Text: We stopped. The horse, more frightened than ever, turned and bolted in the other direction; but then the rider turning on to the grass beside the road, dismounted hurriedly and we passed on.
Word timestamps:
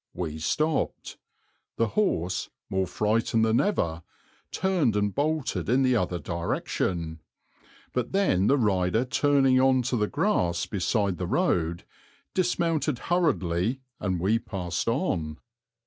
We 0.15 0.39
stopped. 0.39 1.19
The 1.77 1.89
horse, 1.89 2.49
more 2.71 2.87
frightened 2.87 3.45
than 3.45 3.61
ever, 3.61 4.01
turned 4.51 4.95
and 4.95 5.13
bolted 5.13 5.69
in 5.69 5.83
the 5.83 5.95
other 5.95 6.17
direction; 6.17 7.19
but 7.93 8.11
then 8.11 8.47
the 8.47 8.57
rider 8.57 9.05
turning 9.05 9.59
on 9.61 9.83
to 9.83 9.97
the 9.97 10.07
grass 10.07 10.65
beside 10.65 11.17
the 11.19 11.27
road, 11.27 11.83
dismounted 12.33 12.97
hurriedly 13.13 13.81
and 13.99 14.19
we 14.19 14.39
passed 14.39 14.87
on. 14.87 15.37